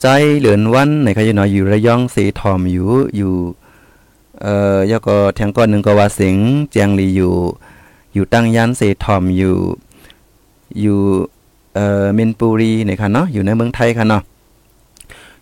[0.00, 0.06] ใจ
[0.38, 3.32] เหลือนวันในขาจะน้อยอยู่ระยองสีทอมอยู่อยู่
[4.42, 6.36] เอ่อยก็แทงก้อนหนึ่งก็ว่าสิง
[6.70, 7.34] เจียงลีอยู่
[8.14, 9.56] อยู่ตั้งยันเสทอมอยู่
[10.80, 10.98] อยู่
[11.74, 14.22] เอ่อมินปุรีในค่ะเนาะอยู่ในเมืองไทยค่ะเนาะ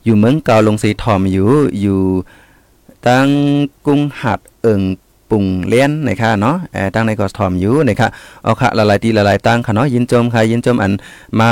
[0.04, 1.48] อยู่เมืองเก่าลงสีทอมอยู่
[1.80, 2.00] อยู่
[3.08, 3.28] ตั้ง
[3.86, 4.82] กุ้งหัดเอิง
[5.30, 8.08] ปุ่งเลี้ยนนะคะเนาะเอ่อตั้งในก็ทอมอยู่นะคะ
[8.42, 10.92] เอาค่ะหลายๆที่หลายตั้งค่ะเนาะยินจมค่ะยินจมอัน
[11.40, 11.50] มา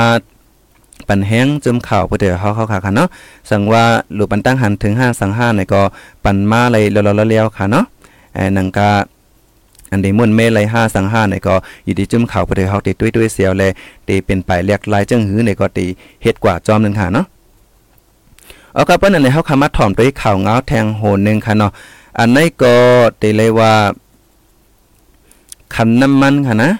[1.07, 3.09] ปันแห้งจมข่าวเพื่อเดี๋ยวเขาเขาค่ะเนาะ
[3.49, 3.83] สั่งว่า
[4.15, 5.81] หลูปันตั้งหันถึง5สัง5ในก็
[6.23, 7.85] ปันมาเลยเลาๆเลี้ยวค่ะเนาะ
[8.33, 8.89] เอ่อนังกา
[9.91, 13.63] อันใดม่นเมเลย5สัง5ในก็อยู่ที่จุ่มข่าวเพื่อเดี๋ยวเขาติดด้วยเสียวแล
[14.07, 15.85] ตีเป็นไปเรียกลายจังหือในก็ตี
[16.23, 17.25] เฮ็ดกว่าจอมนึงค่ะเนาะ
[18.75, 21.71] เอาครับเปิ้นอันนี้เฮาคามาถ่อมด้วยข่าวเงาแทงโหนนึงค่ะเนาะ
[22.19, 22.73] อันนี้ก็
[23.21, 23.73] ตีเลยว่า
[25.75, 26.71] ขันน้ำมันค่ะนะ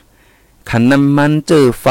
[0.70, 1.88] ขันน้ำมันเจอไฟ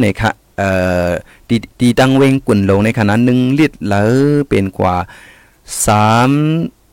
[0.00, 0.68] ในค่ะเอ่
[1.06, 1.08] อ
[1.48, 4.10] ดีดีตังเวงกุ่นลงในขณะหนึ่งลิตรแล้ว
[4.48, 4.96] เป็นกว่า
[5.86, 6.30] สาม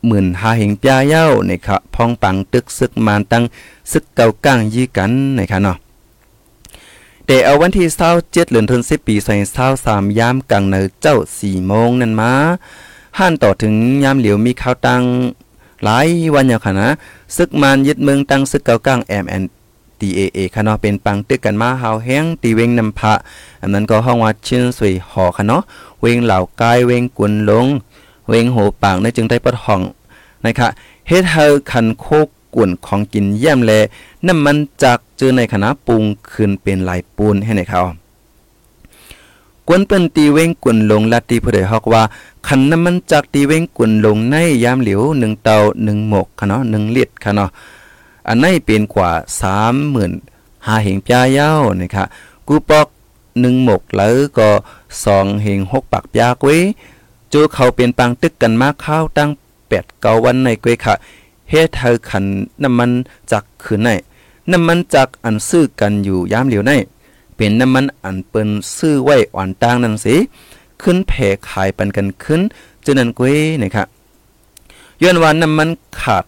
[0.06, 3.44] หมื่นหาเหงปยาเย้าในค่ะพองปังตึกซึกมานตั้ง
[3.92, 5.76] ซึกเก่าก้างยี่กันในค่ะเนาะ
[7.26, 12.32] แต่เอาวันที่เศร้าเจ็ดเหลือนทนสิบปีใส่เศร้าสามยามกลางเนเจ้าสี่โมงนั่นมา
[13.18, 15.02] ห้านต่อถึงยามเหลียวมีข้าวตัง
[15.84, 16.88] หลายวันอย่างค่ะนะ
[17.36, 19.42] ซึกมานยึดเมืองตั้งซึกเกาก้างแอมแอน
[20.00, 23.12] DAA ค่ะเนาะเป็นปังตึกกันมาเฮาแห้งตีเวงนำพระ
[23.60, 25.62] อันนั้นก็ห้องว่าชื่นสวยหอค่ะเนาะ
[26.00, 27.66] เวงเหล่ากายเวงกวนลง
[28.28, 29.80] เวงโหปางในจึงได้ปดห้อง
[30.44, 30.68] นะคะ
[31.08, 33.72] เฮ็ดเฮาคันโคก กวนของกินเยี่ยมแล
[34.26, 37.82] น้ำมันจากเจอในคณะปรุงขึ้นเป็นลายปูนให้ในเขา
[39.68, 42.02] กวนเปิ้นตีเว้งกวนลงลัดตีผู้ใดฮอกว่า
[42.46, 47.50] คันน้ำมันจากตีเว้งกวนลงในยามเหลียว1เตา1หมกค่ะเนาะ1ลิตรค่ะเนาะ
[48.28, 50.12] อันนี้เป็นกว่าสามหมื่น
[50.66, 52.04] หาเหงปยาเย้านะคะ
[52.48, 52.86] กูปอก
[53.40, 54.48] หนึ่งหมกแล้วก็
[55.04, 56.56] สองเหงหกปักปยาเว้
[57.32, 59.30] จูเขาเป็นปังตึกกันมากข้าวตั้ง
[59.68, 60.94] แปดเกาวันในเกวยค่ะ
[61.50, 62.24] เฮ็ดเธอขัน
[62.64, 62.90] น้ำมัน
[63.30, 63.88] จากขืนใน
[64.52, 66.72] น้ำมันจากอันซื้อกันอยู่ยามเหลียวใน
[67.36, 70.16] เป็นน้ำมันอันเปิ้นซื้อไว้อ่อนต่างนั่นสิ
[70.82, 72.40] ขึ้นแผ่ขายปันกันขึ้น
[72.84, 73.84] จนนั้นเกวยนะคะ
[75.02, 75.68] ย้อนว่าน้ำมัน
[76.00, 76.24] ขาด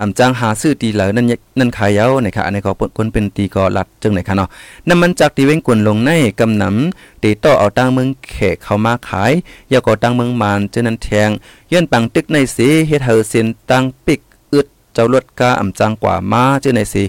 [0.00, 1.26] อำจังหาซื้อตีเหลอนั่น
[1.58, 4.48] นั่นขายเย้านะครับอันนี้ก็คนเป็นตีก็ลัดจึงไหนคะเนาะ
[4.88, 9.32] น้ำมันจากตีเว้งกวนลงในกำนำตีต่อเอาตั้งเมืองเขกเข้ามาขาย
[9.72, 11.30] ยาก็ตั้งเมืองมานเจนั้นแทง
[11.72, 14.20] ย้อนปังตึกในสีเฮ็ดเฮาเส้นตั้งปิก
[14.98, 17.02] จ้าลดกาอ่ำจังกว่ามาเจในสี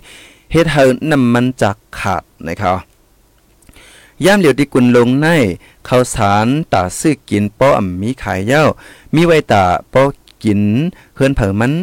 [0.51, 2.77] เฮ็ดเฮาน้ำมันจากขาดนะครับ
[4.25, 5.27] ย่ามเหลียวที่กุนลงใน
[5.87, 8.63] ข้าวสารตาซื้อกินป้ออ่ำมีขายเย้า
[9.15, 10.03] มีไว้ตาป้อ
[10.43, 10.61] กิน
[11.15, 11.73] เฮือนเผอมัน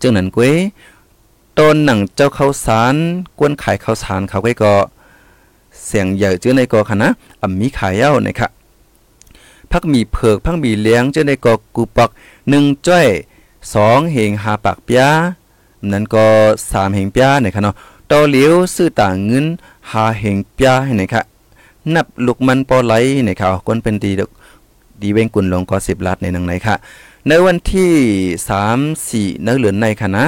[0.00, 0.54] จึงนั้นกวย
[1.58, 2.94] ต้นหนังเจ้าข้าวสาร
[3.38, 4.74] กวนขายข้าวสารเขาก็ก็
[5.84, 7.08] เสียงใหญ่จื้อในกอค่ะนะ
[7.42, 8.48] อ่ำมีขายเย้านะคะ
[9.70, 12.10] พักมีเผือกพักมีเลี้ยงจื้อในกอกูปัก
[12.48, 13.08] หนึ่งจ้อย
[13.74, 15.10] สองเหงหาปากปยา
[15.92, 16.26] นั้นก็
[16.70, 17.74] สามเหงปยาเนี่ยค่ะเนาะ
[18.10, 19.46] ต่อเหลียวซื้อต่างเงิน
[19.90, 21.22] หาเหงปยาให้นะคะ
[21.94, 22.94] นับลูกมันปอไหล
[23.24, 24.12] เนี่ยค่ะคนเป็นดี
[25.00, 26.74] ดีเว้งกุนลงก็สิบลัดในหนังไหนค่ะ
[27.28, 27.92] ในวันที่
[28.48, 30.24] สามสี่นื้อเหลือนในคณะ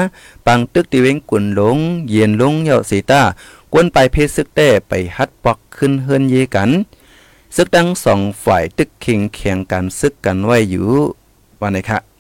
[0.47, 3.23] ปังตึกตีเว้งกุนหลง เย็นลงเหยาสีตา
[3.73, 6.71] กวนไปเพศซึกแต่ไปฮัดปอกขึ้นเฮือนเยกัน
[7.57, 10.89] ซึกดังสองฝ่ายตึกเคียงเคียงกันซึกกันไว้อยู่
[11.61, 12.12] วันไหนคะ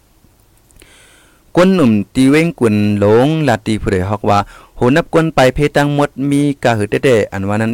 [1.57, 4.39] กวนหนุ่มตีเว้งกุนหลงลาตีผู้ใดฮอกว่า
[4.77, 7.73] โหนับกวนไปเพตังหมดมีกาหือเด้ๆอันว่านั้น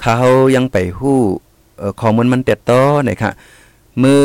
[0.00, 0.16] เขา
[0.54, 1.18] ยังไปฮู้
[1.78, 3.32] เอ่อข้อมูลมันเต็ดต่อนะครับ
[4.02, 4.24] มือ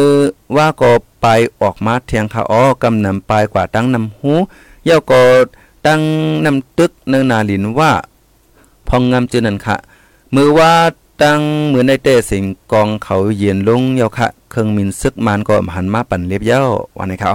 [0.55, 1.27] ว่าก็ไป
[1.61, 4.33] ออกมาเทียงขาอ้อกำนำปลายกว่าตั้งนำหู
[4.85, 5.21] เย่าก็
[5.85, 6.01] ตั้ง
[6.45, 7.91] นำตึกเนินนาลินว่า
[8.87, 9.75] พองงามจืนันค่ะ
[10.35, 10.71] มือว่า
[11.21, 16.61] ตั้งมือในเตสิงกองเขาเย็นลงเยาค่ะ เครื่องมินซึกมานก็หันมาปั่นเล็บเย้า
[16.97, 17.31] วันนี้เขา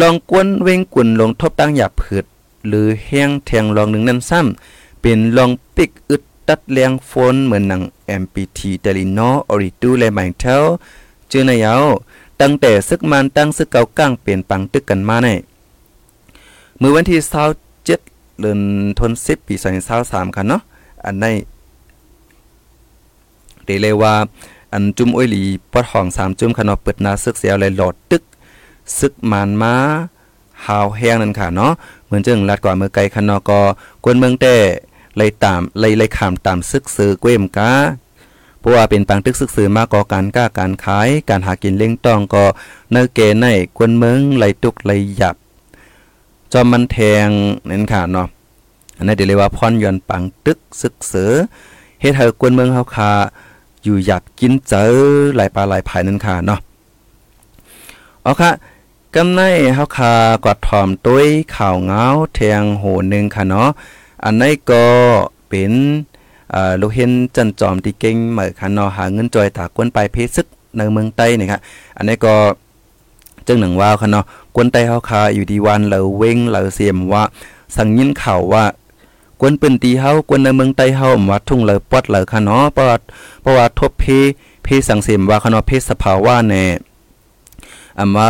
[0.00, 2.24] ลองกวนเว้งกุนลงทบตั้งหยาบผืด
[2.66, 7.82] หรือแห้งแทงลองหนึ่งนั้นซ้ำเป็นลองปิกอึดตัดเลียงโฟนเหมือนหนัง
[8.22, 10.64] MPT เตลิโนออริตูและไมเทล
[11.30, 11.74] จื้อนเยา
[12.40, 15.28] ตั้งแต่ซึกมันตั้งซึกเกาก้างเปลี่ยนปังตึกกันมาใน
[16.80, 17.20] มือวันที่
[17.52, 18.60] 27เจ็ดือน
[18.98, 19.54] ธันวาคมปี
[19.96, 20.60] 2023ค่ะเนาะ
[21.04, 21.24] อันใน
[23.64, 24.14] เดเลยว่า
[24.72, 28.22] อันจุ่มอ้อยหลีปอดห้อง3จุ่มค่ะเนาะเปิดนาซึกเสียเลยหลอดตึก
[28.98, 29.74] ซึกมันมา
[30.66, 31.72] หาวแห้งนั่นค่ะเนาะ
[32.06, 33.60] เหมือนจึงลัดกว่าเมื่อไกลคันนอกอ
[34.04, 34.56] กวนเมืองแต่
[35.16, 37.72] ไล่ตามไล่ไล่ขามตามซึกซื้อเกวมกา
[38.58, 42.44] เพราะว่าเป็นปังตึกซึกซื้อมากก่อการก้าการขาย การหากินเล่งต้องก็
[42.90, 45.36] เนื้อเกในกวนเมืองไล่ตุกไล่หยับ
[46.52, 47.28] จอมมันแทง
[47.70, 48.28] นั่นค่ะเนาะ
[48.96, 51.32] อันนี้เดี๋ยวเรียกว่าพรยอนปังตึกซึกเสือ
[52.00, 53.12] เฮ็ดให้กวนเมืองเฮาคา
[53.82, 54.84] อยู่หยับกินเจอ
[55.36, 56.60] หลายปลาหลายภายนั่นค่ะเนาะ
[58.22, 58.50] เอาค่ะ
[59.16, 59.42] กำใน
[59.74, 60.12] เฮาคา
[60.44, 63.68] กอดถอมตุ้ยข่าวเงาแทงโหนึงค่ะเนาะ
[64.24, 64.84] อันนี้ก็
[65.48, 65.72] เป็น
[66.54, 70.46] อ่าลูกเห็นจันจอมที่เก่งเหมือนคันเนาะหาเงินจอยตากวนไปเพซึก
[70.76, 71.60] ในเมืองใต้นี่ครับ
[71.96, 72.34] อันนี้ก็
[73.46, 77.22] จึงหนึ่งว่าวคันเนาะกวนใต้เฮาคาอยู่ดีวันเหลาเว้งเหลาเสียมว่า
[77.76, 78.64] สังยินข่าวว่า
[79.40, 82.96] กวนปืนตีเฮากวนในเมืองใต้เฮาว่าทุ่งเหลาปอดเหลาค่ะเนาะเพราะว่า
[83.42, 84.04] เพราะว่าทบเพ
[84.62, 86.64] เพสังเสียมว่าคันเนาะเพสภาวะแน่
[87.98, 88.28] อำว่า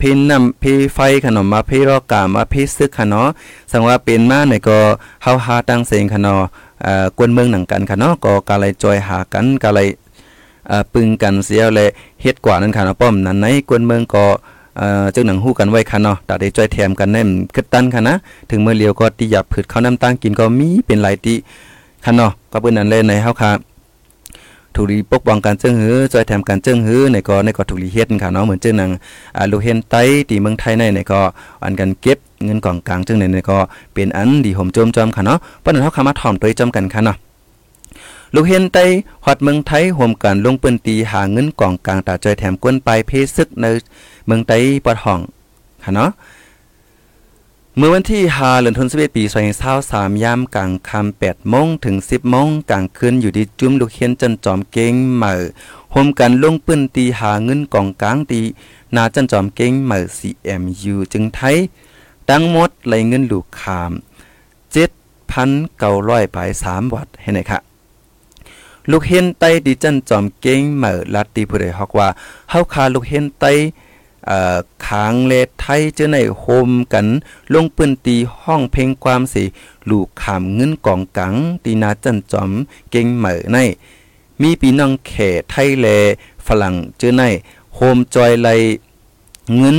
[0.00, 3.28] เพนนำเพไฟขนมมาเพรอกามาเพซึกขเนาะ
[3.72, 4.78] สังว่าเป็นมาในก็
[5.22, 6.40] เฮาหาตั้งเสงขเนาะ
[6.82, 9.88] เอ่อกวนเมืองหนังกันค่ะเนาะก็กาเลยจอยหากันกาเลย
[10.68, 11.88] เอ่อปึงกันเสียเลย
[12.22, 14.26] เฮ็ดกว่านั้นค่ะเนาะป้อมนั้นในกวนเมืองก็
[14.78, 18.14] เอ่อจึงหนังฮู้กันไว้ค่ะเนาะตาได้จอยแถมกันแน่มกึดตันค่ะนะ
[18.50, 21.34] ถึงเมื่อเลียวก็ติหยับผืดข้าวน้ำตั้งกินก็มีเป็นหลายติ
[22.04, 23.50] ค่ะเนาะก็เปิ้นนั้นเลยในเฮาค่ะ
[24.80, 28.90] ถูกรีปกป้องการเจิ้งหือจอยแถมการเจิ้งหือในก็ในก็ถูกรีเฮ็ดค่ะเนาะเหมือนเจิ้งนัง
[29.36, 29.96] อ่าลูเห็นไต
[30.28, 31.20] ที่เมืองไทยในในก็
[31.64, 33.58] อันกันเก็บเงินกองกลางจึงในในก็
[33.94, 37.16] เป็นอันดีห่มโจมจอมค่ะเนาะเพราะนั้นเฮาคามาถ่อมตัวจอมกันค่ะเนาะ
[38.34, 38.78] ลูกเห็นไต
[39.24, 43.64] ฮอดเมืองไทยห่มกันลงปืนตีหาเงินกองกลางตาจอยแถมกวนไปเพซึกใน
[44.26, 44.52] เมืองไต
[44.84, 45.20] ปอดห้อง
[45.84, 46.10] ค่ะเนาะ
[47.76, 49.22] เมื่อวันที่5เดือนธันวาคมปี
[49.72, 55.40] 2023ยามกลางค่ำ8โมงถึง 10โมงกลางคืนอยู่ที่จุ้มลูกเฮียนจันจอมเก่งเหมือ
[55.92, 58.40] โฮมกันลงปืนตีหาเงินกองกลางตี
[58.96, 61.56] นาจันจอมเก่งเหมือ CMU จึงไทย
[62.28, 63.92] ทั้งหมดไหลเงินลูกคาม
[65.12, 67.58] 7,900ปลาย3วัตให้ไหนคะ
[68.90, 72.08] ลูกเห็นไตดิจันจอมเก่งเหมือลัดตีผู้ใดฮอกว่า
[72.50, 73.46] เฮาคาลูกเห็นไต
[74.86, 77.06] ขางเลไทยเจอในโฮมกัน
[77.52, 79.44] ลงปืนตีห้องเพลงความสิ
[79.90, 82.50] ลูกขามเงินกองกัง ตีนาจันจอม
[82.90, 83.56] เก่งเหมอใน
[84.42, 85.12] มีปีน้องแข
[85.50, 85.86] ไทยแล
[86.46, 87.22] ฝรั่งเจอใน
[87.74, 88.48] โฮมจอยไล
[89.56, 89.78] เงิน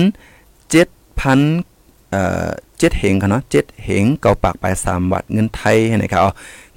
[0.80, 6.22] 7,000เอ่อเจ็ดเหงค่ะเนาะเจ็ดเหงเก่าปากไปสามวัดเงินไทยนะครับ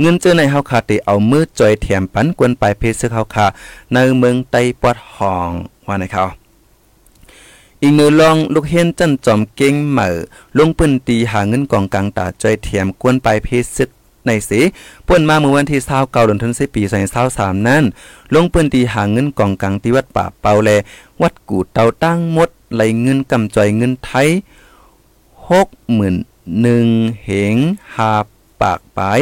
[0.01, 3.47] เงินเจอในเฮาคาติเอามือจอยแถมปันกวนไปเพซึกเฮาคา
[3.93, 5.51] ในเมืองไต้ปอดห้อง
[5.87, 6.44] ว่านะครับ
[7.85, 10.15] อีกมือลองลูกเห็นจันจอมเก่งเหมือ
[10.59, 13.89] ลงปืนตีหาเงินกองกลางตาจอยแถมกวนไปเพซึก
[14.27, 14.61] ในสิ
[15.07, 16.83] ป่นมาเมื่อวันที่29เกาโดือนธันวาคมปี
[17.25, 17.83] 2023นั้น
[18.35, 20.71] ลงปืนตีหาเงินกองกลางที่วัดป่าเปาแล
[21.23, 24.29] วัดกูเตาตั้งมดไหลเงินกำจอยเงินไทย
[25.51, 26.15] หกหมื่น
[26.61, 26.87] หนึ่ง
[27.25, 27.57] เหง
[27.97, 28.13] หา
[28.61, 29.21] ปากปาย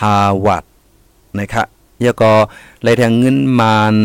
[0.00, 0.64] หาวัด
[1.38, 1.66] นะครับ
[2.00, 2.32] แล้วก็
[2.82, 3.96] เลทางเงินมาน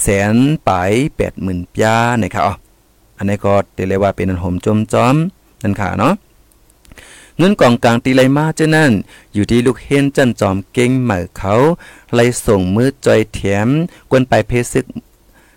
[0.00, 0.34] แสน
[0.68, 2.67] ปายแปดหมื่นปยานะครับ
[3.18, 3.54] อันนี้ก็
[3.88, 5.16] เรียว่าเป็นอันหมจมจอม
[5.62, 6.14] นั่นค่ะเนาะ
[7.38, 8.92] เงินกองกลางตีไรมาเจ้านั่น
[9.34, 11.54] อยู่ที่ลูกเฮนจันจอมเก่งเหมือเขา
[12.14, 13.68] ไล่ส่งมือจอยแถม
[14.10, 14.86] กวนไปเพซึก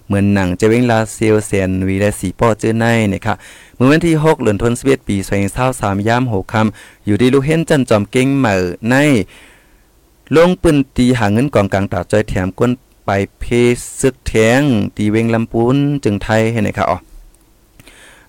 [0.07, 3.35] เหมือนหนังจะเว้งลาเซียวเซียนวีและสีป้อเจ้าในนะครับ
[3.75, 5.15] เมื่อวันที่ 6เดือนธันวาคมปี
[5.61, 8.95] 2023ยาม6ค่ำอยู่ที่ลูกเห็นจันจอมเก่งเหมือใน
[10.35, 12.71] ลงปืนตีหาเงินกองกลางตาจอยแถมก้น
[13.05, 13.43] ไปเพ
[13.99, 14.61] ซึกแทง
[14.97, 16.97] ตีเวงลำปูนจึงไทยให้ไหนคะอ๋อ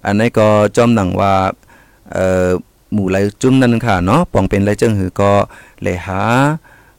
[0.07, 1.35] อันนี้ก็จอมหนังว่า
[2.13, 2.49] เอ่อ
[2.93, 5.33] หมู่ไหลจุ่มนั่นค่ะเนาะปองเป็นไรจังหือก็
[5.83, 6.21] เลยหา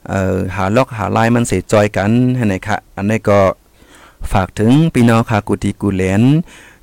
[0.08, 3.40] เอ่อหาล็อกหาลายมันเสยจอยกันให้ไหนคะอันนี้ก็
[4.32, 6.22] ฝากถึงพี่น้องค่ะกุฏิกุแลน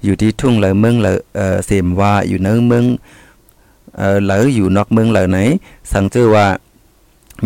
[0.03, 2.85] อยู่ที่ทุ่งเหลอเมืองเหลอเอ่อเสมว่าอยู่เนื้อเมือง
[3.97, 5.37] เอ่อเหลออยู่นอกเมืองเหลอไหน
[5.91, 6.45] สังเจอว่า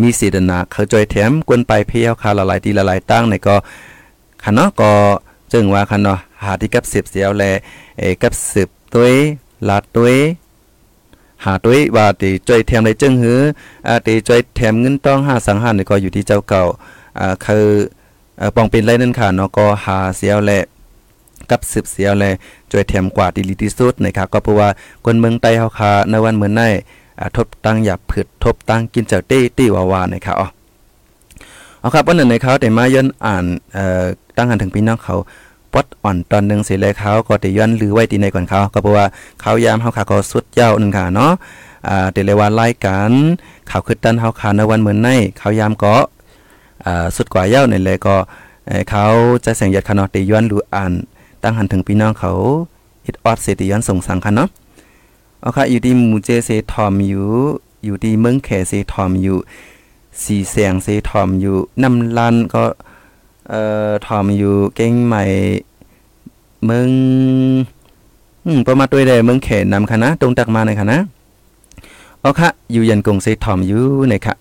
[0.00, 3.56] มีสีดนาเขาจอยแถมกวนไปเพียวคาละลายตีละลายตั้งในก็
[4.42, 4.92] คันเนาะก็
[5.52, 7.44] จึงว่าคันเนาะหาที่กับสืบเสียวแล
[7.98, 9.14] เอกับสืบตัวย
[9.68, 10.18] ลาดตัวย
[11.44, 13.40] หาตัวยว่าตีจอยแถมได้จึงหือ
[13.88, 16.62] อ่าตีจอยแถมเงินต้องห้าสังหารนี่ก็อยู่ที่เจ้าเก่า
[17.18, 17.66] อ่าคือ
[18.38, 20.52] เอ่อปองเป็นไรนั่นค่ะเนาะก็หาเสียวแล
[21.50, 22.32] กับสืบเสียวเลย
[22.72, 24.68] จวยแถมกว่าดีที่สุดนะครับก็เพราะว่า
[25.04, 26.62] คนเมืองใต้เฮาคาในวันเหมือนใน
[27.20, 30.48] อ่าทบตั้งหยับผึดทบตั้งกินเจ้าตี้ตี้วาวานะครับอ๋อ
[31.86, 34.04] เอาครับวันหนั้นในเขาแต่มาย้อนอ่านเอ่อ
[34.36, 35.16] ตั้งหันถึงพี่น้องเขา
[35.72, 39.06] ปดอ่อนตอนหนึ่งเสิเลยเขาก็ได้ย้อนลือไว้ตีในก่อนเขาก็เพราะว่า
[39.40, 41.32] เขายามเฮาคาก็สุดเย้าวนึงค่ะเนาะ
[41.88, 43.10] อ่าแต่เลยว่ารายการ
[43.70, 45.94] ข่าวคือตันเฮาคาในวันเหมือนในเขายามก็
[46.84, 48.16] อ่าสุดกว่ายาวนี่เลยก็
[48.90, 49.04] เขา
[49.44, 50.92] จะแสงยัดคานอติย้อนรู้อ่าน
[51.42, 52.32] ตั้งหันถึงพี่น้องเขา
[53.04, 54.48] อิดออดเสติย้อนส่งสังคันเนาะ
[55.40, 57.26] เอาค่ะอยู่ที่หมู่เจเซทอมอยู่
[57.84, 59.38] อยู่ที่เมืองแขเซทอมอยู่
[60.24, 62.64] สีแสงเซทอมอยู่น้ำลันก็
[63.48, 65.24] เอ่อทอมอยู่เก่งใหม่
[66.64, 66.90] เมือง
[68.44, 71.00] อืมประมาณตัวใดเมืองแขนำค่ะนะตรงตักมาหน่อยค่ะนะ
[72.20, 74.34] เอาค่ะอยู่ยันกงเซทอมอยู่เนี่ยค่ะ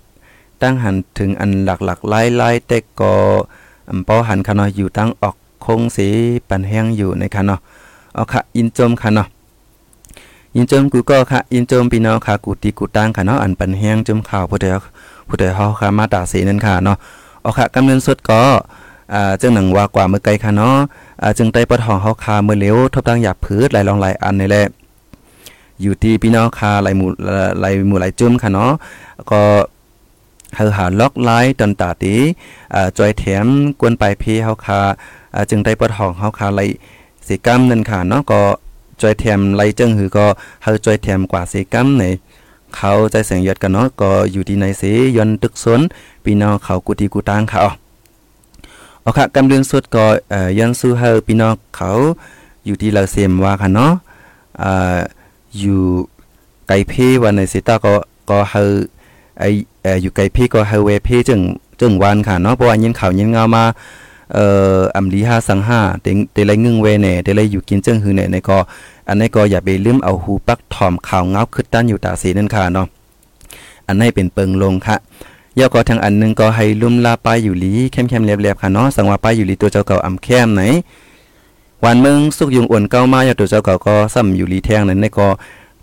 [0.62, 3.14] ตั้งหันถึงอันหลักๆไล่ๆแต่ก็
[3.90, 5.36] อำปอหันค่ะเนาะอยู่ตั้งออก
[5.66, 6.08] คงสี
[6.50, 7.60] ปันแห้งอยู่ในะคะเนาะ
[8.14, 9.28] เอาค่ะอินจมค่ะเนาะ
[10.56, 14.66] อินจมกูก็ค่ะอินจมพี่น้องค่ะกูตีกูตั้งค่ะเนาะอันปันแห้งจมข่าวผู้ใด
[15.28, 16.98] ผู้ใดเฮาค่ะมาตาสีนั่นค่ะเนาะ
[17.42, 18.42] เอาค่ะกำเนิดสดก็
[19.14, 20.78] อ่าจึงหนังว่ากว่าเมื่อไกลค่ะเนาะ
[21.22, 24.68] อ่าจึงไต้ปะทองเฮาคาเมื่อเร็วทบตั้งหยาบพืชหลายรองหลายอันนี่แหละ
[25.82, 27.10] อยู่ที่พี่น้องค่ะหลายหมู่
[27.62, 28.72] หลายหมู่หลายจุ่มค่ะเนาะ
[29.32, 29.42] ก็
[30.56, 32.16] เฮาหาล็อกไลน์ตอนตาตี
[32.74, 33.46] อ่าจอยแถม
[33.80, 34.80] กวนไปพี่เฮาคา
[35.36, 36.62] อ่าจึงได้ปลดหองเฮาคาไล
[37.28, 38.42] สีกรรมนั่นค่ะเนาะก็
[39.02, 40.26] จอยแถมไลจึงหือก็
[40.64, 42.04] เฮาจอยแถมกว่าสีกรรมใน
[42.78, 45.82] เขาใจเสียงยอดกันเนาะก็อยู่ที่ในสียนตึกสน
[46.24, 47.72] พี่น้องเขากุฏิกุตางค่ะอ๋อ
[49.02, 51.90] เอาค่ะกำเดือนสุดก็เอ่อยันสู้เฮาพี่น้องเขา
[52.66, 53.92] อยู่ที่เราเสียมว่าค่ะเนาะ
[54.64, 54.98] อ่า
[55.60, 55.82] อยู่
[56.68, 57.94] ไกลเพวันในสิตาก็
[58.30, 58.62] ก็เฮา
[59.40, 59.44] ไอ
[59.84, 61.42] เอ่ออยู่ไกลเพก็เฮาเวเพจึง
[61.80, 63.64] จึงวันค่ะเนาะเพราะว่ายินข่าวยินเงามา
[64.34, 68.58] เอ่ออำลีหาสังหาเตเตไลงึงเวเน่เตไลอยู่กินเจิงหือเน่ในก็
[69.08, 72.88] อันนี้ก็อย่าไปลืมเอาหูปักถอมข่าวเงาขึ้นตั้นอยู่ตาสีนั่นค่ะเนาะ
[73.88, 74.96] อันนี้เป็นเปิงลงค่ะ
[75.60, 80.62] ยาก็ทางอันนึงก็ให้ลุ่มลาป้ายอยู่ลีเข้มๆแหลบๆค่ะเนาะสังว่าป้ายอยู่ลีตัวเจ้าเก่าอำแคมไหน
[81.84, 85.28] วันเมืองสุกยุงอ่วนเก้ามาอย่าตัวเจ้าเก่าก็ซ้ำอยู่ลีแทงนั้นในก็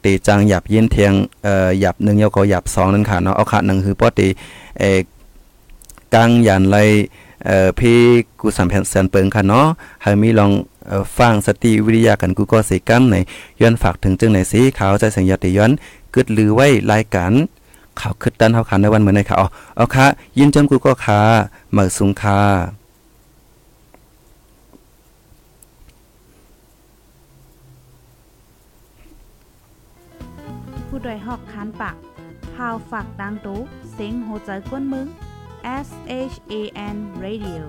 [0.01, 1.13] เตจังหยับเย็นเทียง
[1.45, 4.21] เอ่อหยับหนึ่งยาก็หยับสองนั่นค่ะเนาะเอาค่ะหนังคือป้อเต
[4.79, 4.91] เอ่
[6.15, 6.77] กลางยันไล
[7.47, 7.97] เอ่อพี่
[8.41, 9.67] กูสัมพันแสนเปิงค่ะเนาะ
[10.03, 10.51] ให้มีลอง
[11.19, 13.17] ฟังสติวิทยากันกูก็สิกรรมใน
[13.61, 15.71] ย้อนฝากถึงจึงไหนสิขาวใจสัญญาติย้อน
[16.15, 17.33] กึดลือไว้รายการ
[18.01, 20.07] ข่าวคึดตันเฮาคันในวันเหมือนในค่ะเอาเอาค่ะ
[20.39, 21.21] ยินจมกูก็ค่ะ
[21.73, 22.41] เมือสุงค่ะ
[30.89, 31.97] ผู้ดยหอกคานปาก
[32.55, 33.59] พาวฝากดังตู้
[33.93, 35.07] เซ็งโหใจกวนมึง
[35.87, 35.89] S
[36.33, 36.55] H A
[36.95, 37.63] N Radio